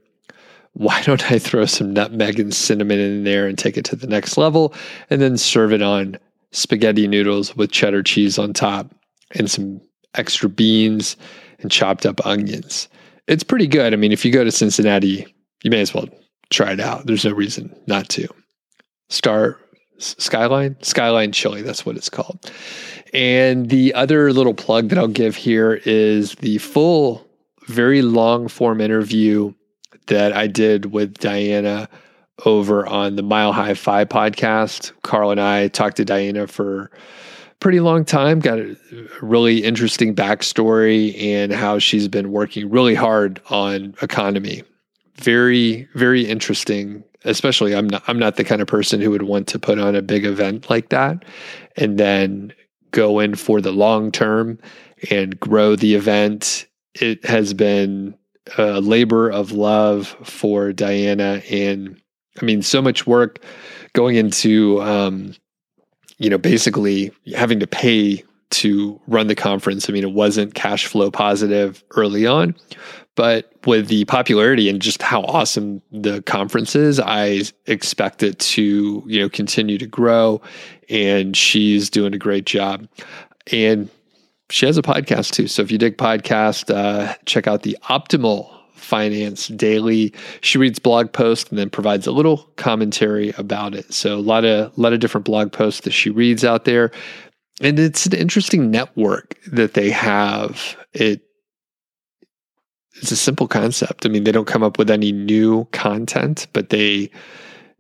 [0.74, 4.08] Why don't I throw some nutmeg and cinnamon in there and take it to the
[4.08, 4.74] next level
[5.10, 6.18] and then serve it on
[6.52, 8.94] spaghetti noodles with cheddar cheese on top
[9.36, 9.82] and some
[10.16, 11.18] extra beans
[11.60, 12.88] and chopped up onions?
[13.28, 13.94] It's pretty good.
[13.94, 15.28] I mean, if you go to Cincinnati,
[15.64, 16.08] you may as well
[16.50, 17.06] try it out.
[17.06, 18.28] There's no reason not to.
[19.10, 19.60] Star
[20.00, 22.52] Skyline, Skyline Chili, that's what it's called.
[23.14, 27.28] And the other little plug that I'll give here is the full,
[27.68, 29.54] very long form interview
[30.08, 31.90] that I did with Diana
[32.46, 34.94] over on the Mile High FI podcast.
[35.04, 36.90] Carl and I talked to Diana for
[37.60, 38.78] pretty long time, got a
[39.22, 44.64] really interesting backstory and how she's been working really hard on Economi
[45.20, 49.48] very very interesting especially i'm not i'm not the kind of person who would want
[49.48, 51.24] to put on a big event like that
[51.78, 52.54] and then
[52.92, 54.60] go in for the long term
[55.10, 56.66] and grow the event.
[56.96, 58.16] It has been
[58.58, 62.02] a labor of love for diana and
[62.42, 63.44] i mean so much work
[63.94, 65.36] going into um,
[66.18, 69.90] you know basically having to pay to run the conference.
[69.90, 72.56] I mean, it wasn't cash flow positive early on,
[73.16, 79.04] but with the popularity and just how awesome the conference is, I expect it to,
[79.06, 80.42] you know, continue to grow.
[80.90, 82.88] And she's doing a great job.
[83.52, 83.90] And
[84.50, 85.48] she has a podcast too.
[85.48, 90.14] So if you dig podcast, uh, check out the Optimal Finance Daily.
[90.42, 93.94] She reads blog posts and then provides a little commentary about it.
[93.94, 96.92] So a lot of a lot of different blog posts that she reads out there.
[97.62, 100.78] And it's an interesting network that they have.
[100.94, 101.22] It
[102.96, 104.06] it's a simple concept.
[104.06, 107.10] I mean, they don't come up with any new content, but they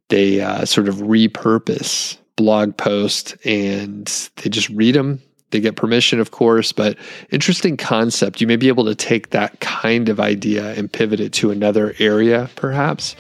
[0.09, 4.07] they uh, sort of repurpose blog posts and
[4.37, 5.21] they just read them
[5.51, 6.97] they get permission, of course, but
[7.31, 8.39] interesting concept.
[8.41, 11.95] You may be able to take that kind of idea and pivot it to another
[11.99, 13.15] area, perhaps.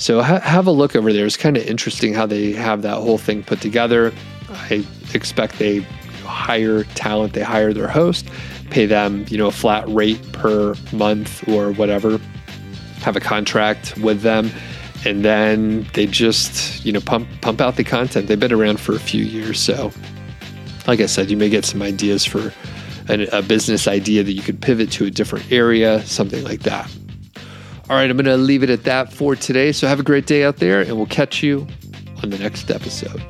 [0.00, 1.26] So ha- have a look over there.
[1.26, 4.14] It's kind of interesting how they have that whole thing put together.
[4.48, 4.82] I
[5.12, 5.80] expect they
[6.24, 8.26] hire talent, they hire their host,
[8.70, 12.18] pay them, you know, a flat rate per month or whatever,
[13.02, 14.50] have a contract with them,
[15.04, 18.26] and then they just, you know, pump pump out the content.
[18.26, 19.92] They've been around for a few years, so
[20.86, 22.54] like I said, you may get some ideas for
[23.08, 26.90] an, a business idea that you could pivot to a different area, something like that.
[27.90, 29.72] All right, I'm going to leave it at that for today.
[29.72, 31.66] So have a great day out there, and we'll catch you
[32.22, 33.20] on the next episode.